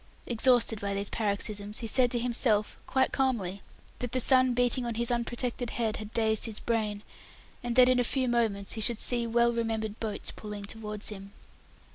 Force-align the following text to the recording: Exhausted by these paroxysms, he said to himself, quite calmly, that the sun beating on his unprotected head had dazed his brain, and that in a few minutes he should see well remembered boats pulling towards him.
Exhausted 0.25 0.81
by 0.81 0.95
these 0.95 1.11
paroxysms, 1.11 1.77
he 1.77 1.85
said 1.85 2.09
to 2.09 2.17
himself, 2.17 2.75
quite 2.87 3.11
calmly, 3.11 3.61
that 3.99 4.13
the 4.13 4.19
sun 4.19 4.55
beating 4.55 4.83
on 4.83 4.95
his 4.95 5.11
unprotected 5.11 5.69
head 5.69 5.97
had 5.97 6.11
dazed 6.11 6.45
his 6.45 6.59
brain, 6.59 7.03
and 7.61 7.75
that 7.75 7.87
in 7.87 7.99
a 7.99 8.03
few 8.03 8.27
minutes 8.27 8.73
he 8.73 8.81
should 8.81 8.97
see 8.97 9.27
well 9.27 9.53
remembered 9.53 9.99
boats 9.99 10.31
pulling 10.31 10.65
towards 10.65 11.09
him. 11.09 11.33